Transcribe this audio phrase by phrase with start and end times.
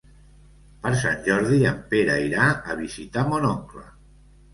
[0.85, 3.85] Per Sant Jordi en Pere irà a visitar mon oncle.